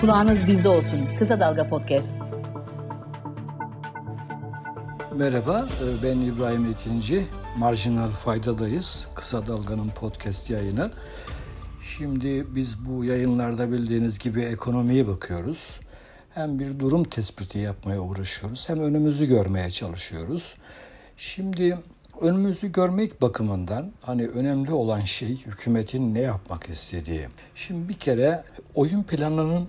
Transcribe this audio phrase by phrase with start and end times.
[0.00, 1.08] Kulağınız bizde olsun.
[1.18, 2.16] Kısa Dalga Podcast.
[5.14, 7.26] Merhaba, e, ben İbrahim Ekinci.
[7.56, 9.10] Marjinal Fayda'dayız.
[9.14, 10.90] Kısa Dalga'nın podcast yayını.
[11.82, 15.80] Şimdi biz bu yayınlarda bildiğiniz gibi ekonomiye bakıyoruz.
[16.34, 20.54] Hem bir durum tespiti yapmaya uğraşıyoruz hem önümüzü görmeye çalışıyoruz.
[21.16, 21.78] Şimdi
[22.20, 27.26] önümüzü görmek bakımından hani önemli olan şey hükümetin ne yapmak istediği.
[27.54, 29.68] Şimdi bir kere oyun planının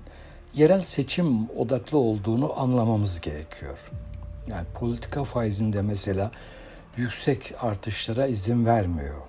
[0.53, 3.91] yerel seçim odaklı olduğunu anlamamız gerekiyor.
[4.47, 6.31] Yani politika faizinde mesela
[6.97, 9.21] yüksek artışlara izin vermiyor.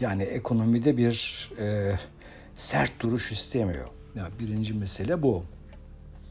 [0.00, 1.98] Yani ekonomide bir e,
[2.56, 3.88] sert duruş istemiyor.
[4.14, 5.44] Yani birinci mesele bu.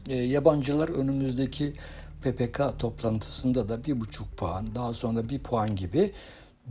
[0.08, 1.74] E, yabancılar önümüzdeki
[2.22, 6.12] PPK toplantısında da bir buçuk puan, daha sonra bir puan gibi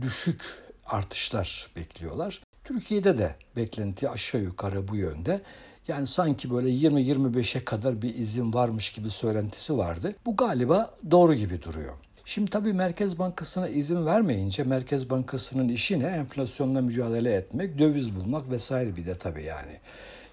[0.00, 0.42] düşük
[0.86, 2.42] artışlar bekliyorlar.
[2.64, 5.40] Türkiye'de de beklenti aşağı yukarı bu yönde.
[5.88, 10.14] Yani sanki böyle 20-25'e kadar bir izin varmış gibi söylentisi vardı.
[10.26, 11.94] Bu galiba doğru gibi duruyor.
[12.24, 16.06] Şimdi tabii Merkez Bankası'na izin vermeyince Merkez Bankası'nın işi ne?
[16.06, 19.72] Enflasyonla mücadele etmek, döviz bulmak vesaire bir de tabii yani.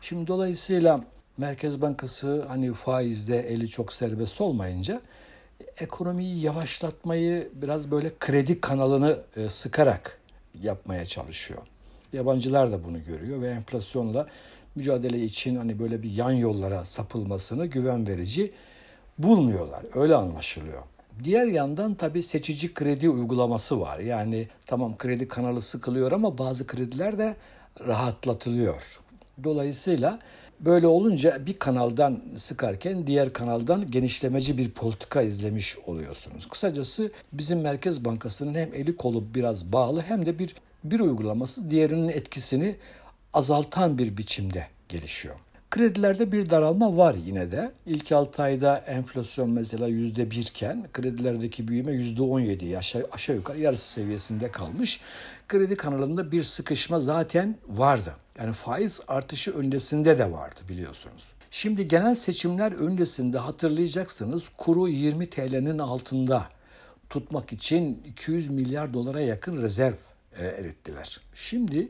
[0.01, 1.01] Şimdi dolayısıyla
[1.37, 5.01] Merkez Bankası hani faizde eli çok serbest olmayınca
[5.79, 10.19] ekonomiyi yavaşlatmayı biraz böyle kredi kanalını e, sıkarak
[10.61, 11.61] yapmaya çalışıyor.
[12.13, 14.27] Yabancılar da bunu görüyor ve enflasyonla
[14.75, 18.51] mücadele için hani böyle bir yan yollara sapılmasını güven verici
[19.17, 19.83] bulmuyorlar.
[19.95, 20.83] Öyle anlaşılıyor.
[21.23, 23.99] Diğer yandan tabii seçici kredi uygulaması var.
[23.99, 27.35] Yani tamam kredi kanalı sıkılıyor ama bazı krediler de
[27.87, 28.99] rahatlatılıyor.
[29.43, 30.19] Dolayısıyla
[30.59, 36.45] böyle olunca bir kanaldan sıkarken diğer kanaldan genişlemeci bir politika izlemiş oluyorsunuz.
[36.45, 42.09] Kısacası bizim Merkez Bankası'nın hem eli kolu biraz bağlı hem de bir bir uygulaması diğerinin
[42.09, 42.75] etkisini
[43.35, 45.35] azaltan bir biçimde gelişiyor.
[45.71, 47.71] Kredilerde bir daralma var yine de.
[47.85, 54.51] İlk 6 ayda enflasyon mesela %1 iken kredilerdeki büyüme %17 aşağı, aşağı yukarı yarısı seviyesinde
[54.51, 55.01] kalmış.
[55.47, 58.15] Kredi kanalında bir sıkışma zaten vardı.
[58.39, 61.31] Yani faiz artışı öncesinde de vardı biliyorsunuz.
[61.51, 66.43] Şimdi genel seçimler öncesinde hatırlayacaksınız kuru 20 TL'nin altında
[67.09, 69.95] tutmak için 200 milyar dolara yakın rezerv
[70.37, 71.21] e, erittiler.
[71.33, 71.89] Şimdi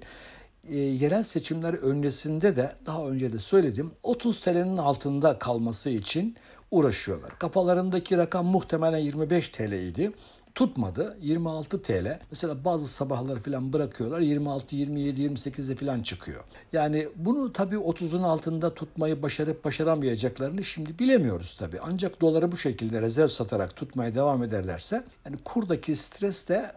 [0.69, 6.35] e, yerel seçimler öncesinde de daha önce de söyledim 30 TL'nin altında kalması için
[6.71, 7.39] uğraşıyorlar.
[7.39, 10.11] Kafalarındaki rakam muhtemelen 25 TL idi.
[10.55, 12.19] Tutmadı 26 TL.
[12.31, 16.43] Mesela bazı sabahları falan bırakıyorlar 26, 27, 28'e falan çıkıyor.
[16.73, 21.79] Yani bunu tabii 30'un altında tutmayı başarıp başaramayacaklarını şimdi bilemiyoruz tabii.
[21.81, 26.71] Ancak doları bu şekilde rezerv satarak tutmaya devam ederlerse yani kurdaki stres de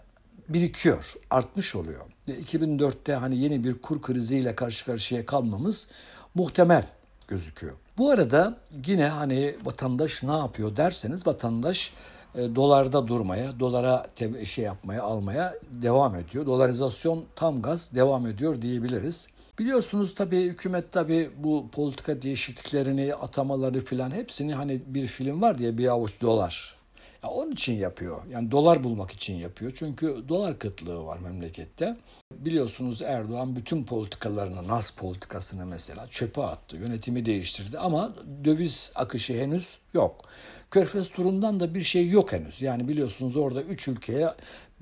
[0.48, 2.04] birikiyor, artmış oluyor.
[2.33, 5.91] 2004'te hani yeni bir kur kriziyle karşı karşıya kalmamız
[6.34, 6.87] muhtemel
[7.28, 7.75] gözüküyor.
[7.99, 8.56] Bu arada
[8.87, 11.93] yine hani vatandaş ne yapıyor derseniz vatandaş
[12.34, 14.06] e, dolarda durmaya, dolara
[14.44, 16.47] şey yapmaya, almaya devam ediyor.
[16.47, 19.28] Dolarizasyon tam gaz devam ediyor diyebiliriz.
[19.59, 25.78] Biliyorsunuz tabii hükümet tabii bu politika değişikliklerini, atamaları filan hepsini hani bir film var diye
[25.78, 26.78] bir avuç dolar
[27.24, 28.22] ya onun için yapıyor.
[28.30, 29.72] Yani dolar bulmak için yapıyor.
[29.74, 31.96] Çünkü dolar kıtlığı var memlekette.
[32.32, 36.76] Biliyorsunuz Erdoğan bütün politikalarını, NAS politikasını mesela çöpe attı.
[36.76, 38.14] Yönetimi değiştirdi ama
[38.44, 40.24] döviz akışı henüz yok.
[40.70, 42.62] Körfez turundan da bir şey yok henüz.
[42.62, 44.28] Yani biliyorsunuz orada üç ülkeye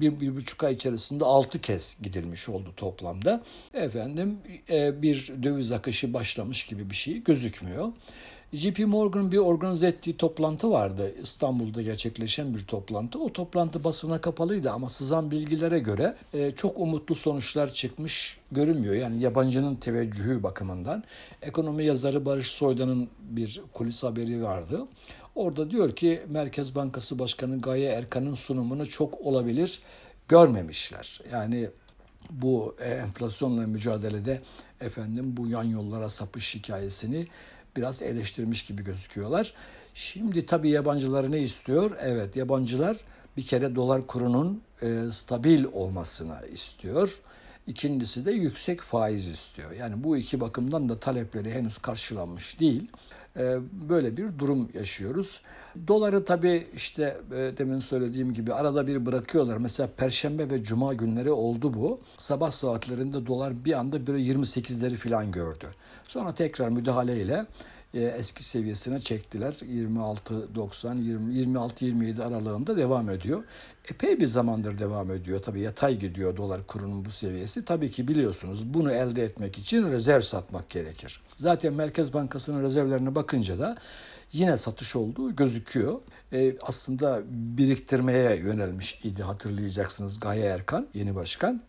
[0.00, 3.42] bir, bir buçuk ay içerisinde altı kez gidilmiş oldu toplamda.
[3.74, 4.38] Efendim
[4.70, 7.92] e, bir döviz akışı başlamış gibi bir şey gözükmüyor.
[8.52, 11.14] JP Morgan bir organize ettiği toplantı vardı.
[11.22, 13.18] İstanbul'da gerçekleşen bir toplantı.
[13.18, 18.94] O toplantı basına kapalıydı ama sızan bilgilere göre e, çok umutlu sonuçlar çıkmış görünmüyor.
[18.94, 21.04] Yani yabancının teveccühü bakımından.
[21.42, 24.86] Ekonomi yazarı Barış Soydan'ın bir kulis haberi vardı.
[25.34, 29.80] Orada diyor ki Merkez Bankası Başkanı Gaye Erkan'ın sunumunu çok olabilir
[30.28, 31.20] görmemişler.
[31.32, 31.70] Yani
[32.30, 34.40] bu e, enflasyonla mücadelede
[34.80, 37.26] efendim bu yan yollara sapış hikayesini
[37.76, 39.52] biraz eleştirmiş gibi gözüküyorlar.
[39.94, 41.90] Şimdi tabii yabancılar ne istiyor?
[42.00, 42.96] Evet yabancılar
[43.36, 47.20] bir kere dolar kurunun e, stabil olmasını istiyor.
[47.66, 49.70] İkincisi de yüksek faiz istiyor.
[49.72, 52.88] Yani bu iki bakımdan da talepleri henüz karşılanmış değil.
[53.36, 53.58] E,
[53.88, 55.40] böyle bir durum yaşıyoruz.
[55.88, 59.56] Doları tabii işte e, demin söylediğim gibi arada bir bırakıyorlar.
[59.56, 62.00] Mesela Perşembe ve Cuma günleri oldu bu.
[62.18, 65.66] Sabah saatlerinde dolar bir anda böyle 28'leri falan gördü.
[66.08, 67.46] Sonra tekrar müdahaleyle
[67.94, 69.52] eski seviyesine çektiler.
[69.52, 73.44] 26-90, 26-27 aralığında devam ediyor.
[73.90, 75.38] Epey bir zamandır devam ediyor.
[75.38, 77.64] Tabii yatay gidiyor dolar kurunun bu seviyesi.
[77.64, 81.20] Tabii ki biliyorsunuz bunu elde etmek için rezerv satmak gerekir.
[81.36, 83.76] Zaten Merkez Bankası'nın rezervlerine bakınca da
[84.32, 86.00] yine satış olduğu gözüküyor.
[86.32, 91.62] E, aslında biriktirmeye yönelmiş idi hatırlayacaksınız Gaye Erkan yeni başkan.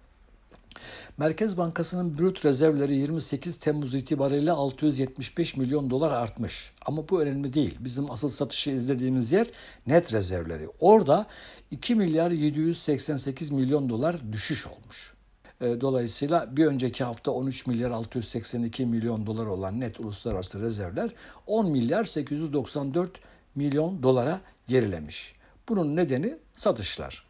[1.17, 6.73] Merkez Bankası'nın brüt rezervleri 28 Temmuz itibariyle 675 milyon dolar artmış.
[6.85, 7.75] Ama bu önemli değil.
[7.79, 9.47] Bizim asıl satışı izlediğimiz yer
[9.87, 10.67] net rezervleri.
[10.79, 11.25] Orada
[11.71, 15.13] 2 milyar 788 milyon dolar düşüş olmuş.
[15.61, 21.09] E, dolayısıyla bir önceki hafta 13 milyar 682 milyon dolar olan net uluslararası rezervler
[21.47, 23.11] 10 milyar 894
[23.55, 25.33] milyon dolara gerilemiş.
[25.69, 27.26] Bunun nedeni satışlar.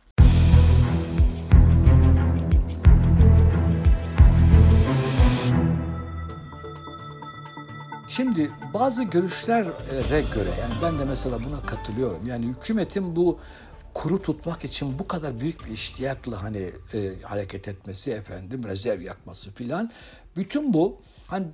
[8.07, 9.63] Şimdi bazı görüşlere
[10.35, 12.27] göre yani ben de mesela buna katılıyorum.
[12.27, 13.39] Yani hükümetin bu
[13.93, 19.51] kuru tutmak için bu kadar büyük bir iştiyakla hani e, hareket etmesi efendim rezerv yakması
[19.51, 19.91] filan
[20.35, 21.45] bütün bu hani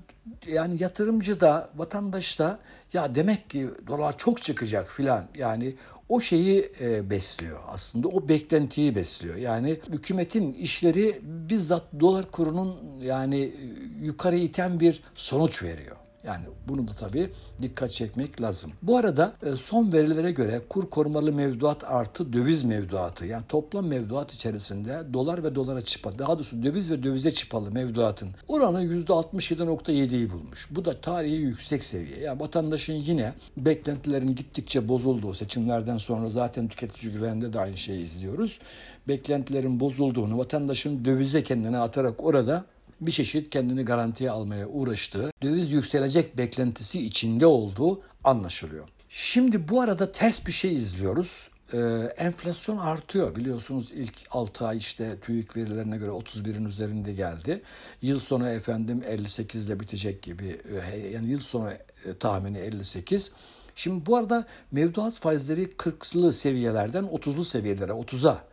[0.47, 2.59] yani yatırımcı da vatandaş da
[2.94, 5.75] ya demek ki dolar çok çıkacak filan yani
[6.09, 9.35] o şeyi e, besliyor aslında o beklentiyi besliyor.
[9.35, 13.53] Yani hükümetin işleri bizzat dolar kurunun yani
[14.01, 16.02] yukarı iten bir sonuç veriyor.
[16.24, 17.30] Yani bunu da tabii
[17.62, 18.72] dikkat çekmek lazım.
[18.81, 24.34] Bu arada e, son verilere göre kur korumalı mevduat artı döviz mevduatı yani toplam mevduat
[24.34, 30.68] içerisinde dolar ve dolara çıpa daha doğrusu döviz ve dövize çıpalı mevduatın oranı %67.7'yi bulmuş.
[30.72, 32.20] Bu da tarihi yüksek seviye.
[32.20, 38.60] Yani vatandaşın yine beklentilerin gittikçe bozulduğu seçimlerden sonra zaten tüketici güvende de aynı şeyi izliyoruz.
[39.08, 42.66] Beklentilerin bozulduğunu vatandaşın dövize kendine atarak orada
[43.07, 48.88] bir çeşit kendini garantiye almaya uğraştığı, döviz yükselecek beklentisi içinde olduğu anlaşılıyor.
[49.09, 51.50] Şimdi bu arada ters bir şey izliyoruz.
[51.73, 51.77] Ee,
[52.17, 57.61] enflasyon artıyor biliyorsunuz ilk 6 ay işte TÜİK verilerine göre 31'in üzerinde geldi.
[58.01, 60.57] Yıl sonu efendim 58 ile bitecek gibi
[60.94, 61.77] ee, yani yıl sonu e,
[62.19, 63.31] tahmini 58.
[63.75, 68.44] Şimdi bu arada mevduat faizleri 40'lı seviyelerden 30'lu seviyelere 30'a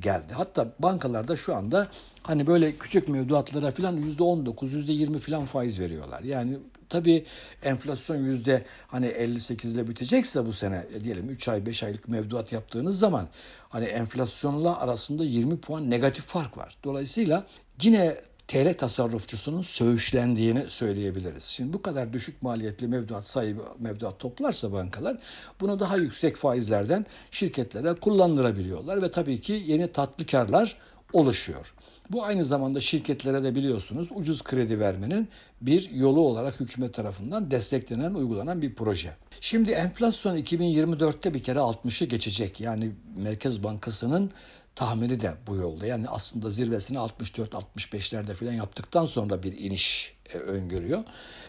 [0.00, 0.32] geldi.
[0.32, 1.88] Hatta bankalarda şu anda
[2.22, 6.22] hani böyle küçük mevduatlara falan yüzde on dokuz, yüzde yirmi falan faiz veriyorlar.
[6.22, 6.58] Yani
[6.88, 7.24] tabii
[7.62, 12.52] enflasyon yüzde hani 58 ile bitecekse bu sene e, diyelim 3 ay 5 aylık mevduat
[12.52, 13.28] yaptığınız zaman
[13.68, 16.76] hani enflasyonla arasında 20 puan negatif fark var.
[16.84, 17.46] Dolayısıyla
[17.82, 18.16] yine
[18.48, 21.44] TL tasarrufçusunun söğüşlendiğini söyleyebiliriz.
[21.44, 25.16] Şimdi bu kadar düşük maliyetli mevduat sahibi mevduat toplarsa bankalar
[25.60, 30.76] bunu daha yüksek faizlerden şirketlere kullandırabiliyorlar ve tabii ki yeni tatlı karlar
[31.12, 31.74] oluşuyor.
[32.10, 35.28] Bu aynı zamanda şirketlere de biliyorsunuz ucuz kredi vermenin
[35.60, 39.16] bir yolu olarak hükümet tarafından desteklenen, uygulanan bir proje.
[39.40, 42.60] Şimdi enflasyon 2024'te bir kere 60'ı geçecek.
[42.60, 44.30] Yani Merkez Bankası'nın
[44.74, 45.86] tahmini de bu yolda.
[45.86, 51.04] Yani aslında zirvesini 64-65'lerde falan yaptıktan sonra bir iniş e, öngörüyor.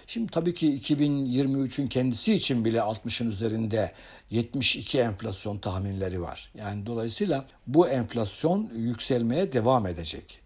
[0.07, 3.91] Şimdi tabii ki 2023'ün kendisi için bile 60'ın üzerinde
[4.29, 6.51] 72 enflasyon tahminleri var.
[6.55, 10.39] Yani dolayısıyla bu enflasyon yükselmeye devam edecek.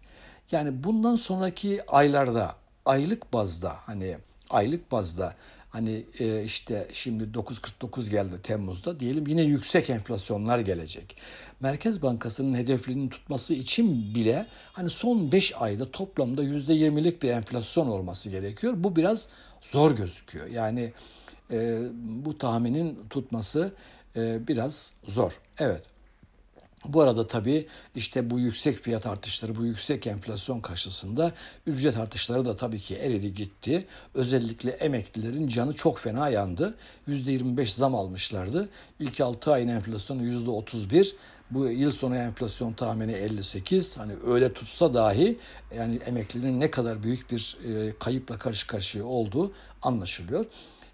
[0.52, 2.54] Yani bundan sonraki aylarda
[2.84, 4.18] aylık bazda hani
[4.50, 5.34] aylık bazda
[5.78, 11.16] Hani e, işte şimdi 9.49 geldi Temmuz'da diyelim yine yüksek enflasyonlar gelecek.
[11.60, 18.30] Merkez Bankası'nın hedeflerini tutması için bile hani son 5 ayda toplamda %20'lik bir enflasyon olması
[18.30, 18.74] gerekiyor.
[18.76, 19.28] Bu biraz
[19.60, 20.46] zor gözüküyor.
[20.46, 20.92] Yani
[21.50, 21.80] e,
[22.24, 23.72] bu tahminin tutması
[24.16, 25.40] e, biraz zor.
[25.58, 25.82] Evet.
[26.84, 31.32] Bu arada tabii işte bu yüksek fiyat artışları, bu yüksek enflasyon karşısında
[31.66, 33.86] ücret artışları da tabii ki eridi gitti.
[34.14, 36.74] Özellikle emeklilerin canı çok fena yandı.
[37.08, 38.68] %25 zam almışlardı.
[39.00, 41.14] İlk 6 ayın enflasyonu %31.
[41.50, 43.98] Bu yıl sonu enflasyon tahmini 58.
[43.98, 45.38] Hani öyle tutsa dahi
[45.76, 50.46] yani emeklinin ne kadar büyük bir e, kayıpla karşı karşıya olduğu anlaşılıyor.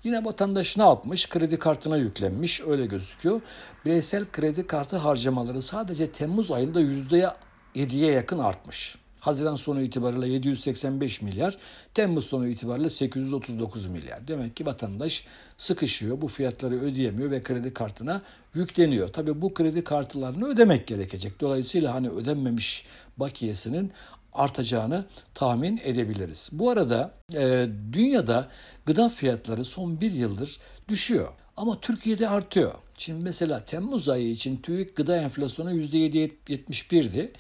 [0.05, 1.29] Yine vatandaş ne yapmış?
[1.29, 3.41] Kredi kartına yüklenmiş öyle gözüküyor.
[3.85, 8.97] Bireysel kredi kartı harcamaları sadece Temmuz ayında %7'ye yakın artmış.
[9.21, 11.59] Haziran sonu itibariyle 785 milyar,
[11.95, 14.29] Temmuz sonu itibariyle 839 milyar.
[14.29, 15.27] Demek ki vatandaş
[15.59, 18.23] sıkışıyor, bu fiyatları ödeyemiyor ve kredi kartına
[18.55, 19.09] yükleniyor.
[19.09, 21.41] Tabii bu kredi kartlarını ödemek gerekecek.
[21.41, 23.93] Dolayısıyla hani ödenmemiş bakiyesinin
[24.35, 26.49] artacağını tahmin edebiliriz.
[26.53, 28.49] Bu arada e, dünyada
[28.87, 31.29] gıda fiyatları son bir yıldır düşüyor.
[31.57, 32.73] Ama Türkiye'de artıyor.
[32.99, 37.33] Şimdi mesela Temmuz ayı için TÜİK gıda enflasyonu %7.71'di.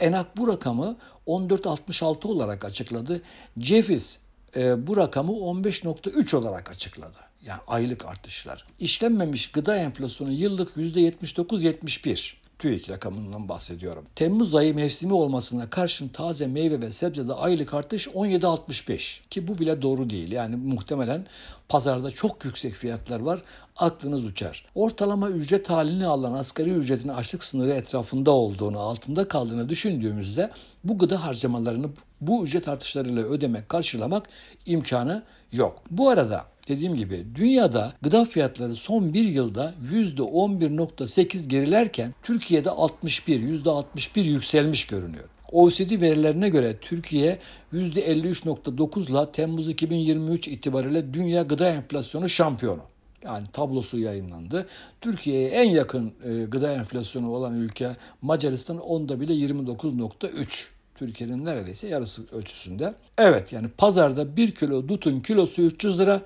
[0.00, 3.22] Enak bu rakamı 14.66 olarak açıkladı.
[3.58, 4.18] Ceviz
[4.56, 7.18] e, bu rakamı 15.3 olarak açıkladı.
[7.46, 8.64] Yani aylık artışlar.
[8.78, 12.34] İşlenmemiş gıda enflasyonu yıllık %79-71.
[12.58, 14.04] TÜİK rakamından bahsediyorum.
[14.14, 19.82] Temmuz ayı mevsimi olmasına karşın taze meyve ve sebzede aylık artış 17.65 ki bu bile
[19.82, 20.32] doğru değil.
[20.32, 21.26] Yani muhtemelen
[21.68, 23.42] pazarda çok yüksek fiyatlar var.
[23.76, 24.64] Aklınız uçar.
[24.74, 30.50] Ortalama ücret halini alan asgari ücretin açlık sınırı etrafında olduğunu, altında kaldığını düşündüğümüzde
[30.84, 31.86] bu gıda harcamalarını
[32.20, 34.28] bu ücret artışlarıyla ödemek, karşılamak
[34.66, 35.22] imkanı
[35.52, 35.82] yok.
[35.90, 44.20] Bu arada dediğim gibi dünyada gıda fiyatları son bir yılda %11.8 gerilerken Türkiye'de 61, %61
[44.20, 45.24] yükselmiş görünüyor.
[45.52, 47.38] OECD verilerine göre Türkiye
[47.72, 52.82] %53.9'la Temmuz 2023 itibariyle dünya gıda enflasyonu şampiyonu.
[53.24, 54.66] Yani tablosu yayınlandı.
[55.00, 60.68] Türkiye'ye en yakın e, gıda enflasyonu olan ülke Macaristan onda bile 29.3.
[60.94, 62.94] Türkiye'nin neredeyse yarısı ölçüsünde.
[63.18, 66.22] Evet yani pazarda 1 kilo dutun kilosu 300 lira,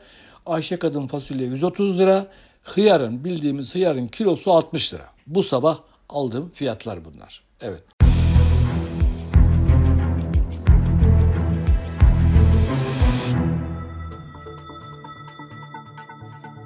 [0.46, 2.26] Ayşe kadın fasulye 130 lira,
[2.62, 5.06] hıyarın bildiğimiz hıyarın kilosu 60 lira.
[5.26, 7.42] Bu sabah aldığım fiyatlar bunlar.
[7.60, 7.82] Evet.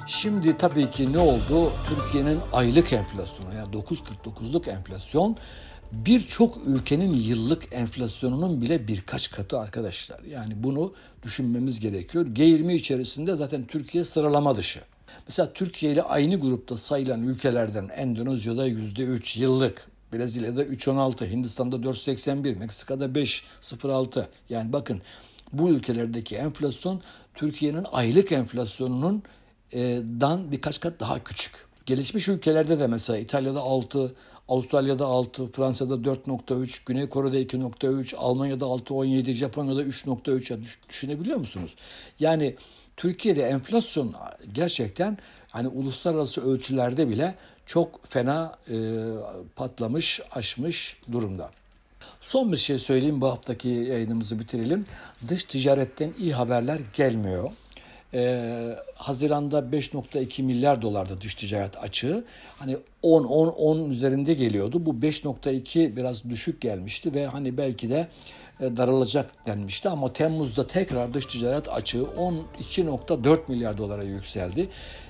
[0.07, 1.73] Şimdi tabii ki ne oldu?
[1.89, 5.37] Türkiye'nin aylık enflasyonu yani 9.49'luk enflasyon
[5.93, 10.21] birçok ülkenin yıllık enflasyonunun bile birkaç katı arkadaşlar.
[10.23, 12.27] Yani bunu düşünmemiz gerekiyor.
[12.27, 14.81] G20 içerisinde zaten Türkiye sıralama dışı.
[15.29, 23.07] Mesela Türkiye ile aynı grupta sayılan ülkelerden Endonezya'da %3 yıllık, Brezilya'da 3.16, Hindistan'da 4.81, Meksika'da
[23.07, 24.27] 5.06.
[24.49, 25.03] Yani bakın
[25.53, 27.01] bu ülkelerdeki enflasyon
[27.35, 29.23] Türkiye'nin aylık enflasyonunun
[30.21, 31.67] dan birkaç kat daha küçük.
[31.87, 34.15] Gelişmiş ülkelerde de mesela İtalya'da 6,
[34.49, 41.75] Avustralya'da 6, Fransa'da 4.3, Güney Kore'de 2.3, Almanya'da 6.17, Japonya'da 3.3 düşünebiliyor musunuz?
[42.21, 42.57] Yani
[42.97, 44.15] Türkiye'de enflasyon
[44.55, 47.35] gerçekten hani uluslararası ölçülerde bile
[47.67, 48.77] çok fena e,
[49.57, 51.51] patlamış, aşmış durumda.
[52.21, 54.87] Son bir şey söyleyeyim bu haftaki yayınımızı bitirelim.
[55.29, 57.51] Dış ticaretten iyi haberler gelmiyor.
[58.15, 62.25] Ee, Haziran'da 5.2 milyar dolarda dış ticaret açığı.
[62.59, 64.87] Hani 10 10 10 üzerinde geliyordu.
[64.87, 68.09] Bu 5.2 biraz düşük gelmişti ve hani belki de
[68.61, 74.69] e, daralacak denmişti ama Temmuz'da tekrar dış ticaret açığı 12.4 milyar dolara yükseldi.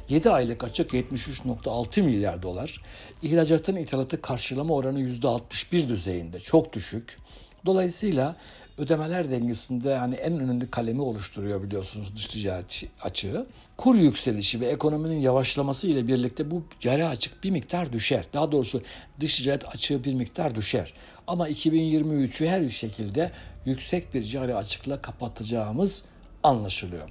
[0.09, 2.83] 7 aylık açık 73.6 milyar dolar.
[3.23, 6.41] İhracatın ithalatı karşılama oranı %61 düzeyinde.
[6.41, 7.19] Çok düşük.
[7.67, 8.37] Dolayısıyla
[8.79, 13.47] ödemeler dengesinde hani en önemli kalemi oluşturuyor biliyorsunuz dış ticaret açığı.
[13.77, 18.25] Kur yükselişi ve ekonominin yavaşlaması ile birlikte bu cari açık bir miktar düşer.
[18.33, 18.83] Daha doğrusu
[19.21, 20.93] dış ticaret açığı bir miktar düşer.
[21.27, 23.33] Ama 2023'ü her şekilde
[23.65, 26.05] yüksek bir cari açıkla kapatacağımız
[26.43, 27.09] anlaşılıyor.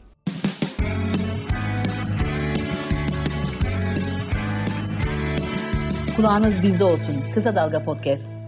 [6.16, 7.16] Kulağınız bizde olsun.
[7.34, 8.45] Kısa Dalga Podcast.